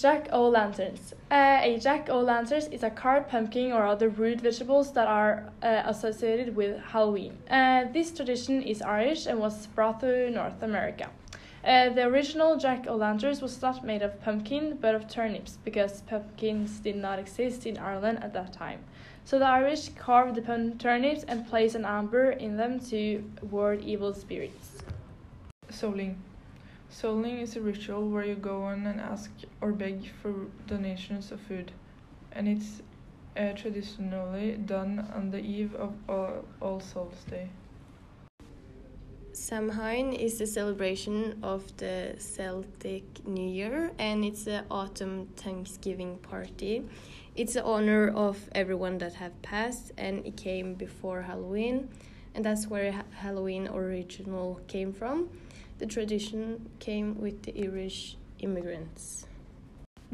[0.00, 1.12] Jack o' lanterns.
[1.30, 5.52] Uh, a jack o' lanterns is a carved pumpkin or other root vegetables that are
[5.62, 7.36] uh, associated with Halloween.
[7.50, 11.10] Uh, this tradition is Irish and was brought to North America.
[11.62, 16.00] Uh, the original jack o' lanterns was not made of pumpkin but of turnips because
[16.00, 18.80] pumpkins did not exist in Ireland at that time.
[19.26, 24.14] So the Irish carved the turnips and placed an amber in them to ward evil
[24.14, 24.78] spirits.
[25.70, 26.14] Souling.
[26.90, 29.30] Souling is a ritual where you go on and ask
[29.60, 30.34] or beg for
[30.66, 31.70] donations of food,
[32.32, 32.82] and it's
[33.36, 37.48] uh, traditionally done on the eve of All, All Souls Day.
[39.32, 46.84] Samhain is the celebration of the Celtic New Year and it's an autumn Thanksgiving party.
[47.36, 51.88] It's the honor of everyone that have passed and it came before Halloween
[52.34, 55.28] and that's where ha Halloween original came from.
[55.78, 59.26] The tradition came with the Irish immigrants.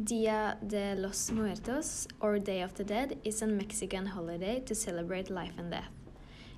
[0.03, 5.29] Dia de los Muertos, or Day of the Dead, is a Mexican holiday to celebrate
[5.29, 5.89] life and death.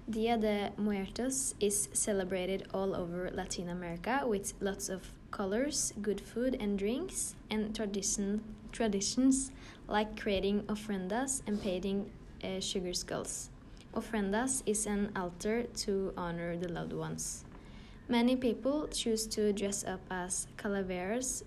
[0.10, 6.58] Dia de Muertos is celebrated all over Latin America with lots of colors, good food
[6.60, 9.52] and drinks, and tradition, traditions
[9.88, 12.12] like creating ofrendas and painting
[12.44, 13.52] uh, sugar skulls.
[13.94, 17.44] Ofrendas is an altar to honor the loved ones.
[18.08, 21.44] Many people choose to dress up as calaveras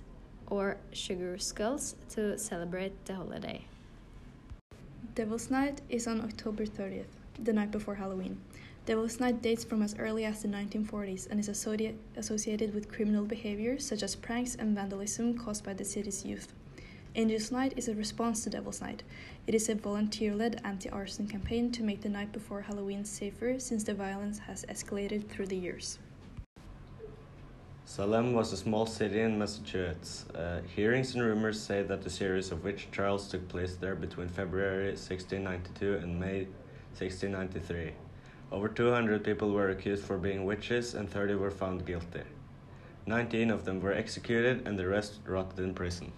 [0.49, 3.65] or sugar skulls to celebrate the holiday.
[5.15, 8.41] Devil's Night is on October 30th, the night before Halloween.
[8.87, 13.79] Devil's Night dates from as early as the 1940s and is associated with criminal behavior
[13.79, 16.53] such as pranks and vandalism caused by the city's youth.
[17.15, 19.03] Angels Night is a response to Devil's Night.
[19.47, 23.59] It is a volunteer led anti arson campaign to make the night before Halloween safer
[23.59, 25.99] since the violence has escalated through the years.
[27.85, 30.25] Salem was a small city in Massachusetts.
[30.35, 34.29] Uh, hearings and rumors say that a series of witch trials took place there between
[34.29, 36.47] February 1692 and May
[36.97, 37.93] 1693.
[38.51, 42.23] Over 200 people were accused for being witches and 30 were found guilty.
[43.05, 46.11] 19 of them were executed and the rest rotted in prison.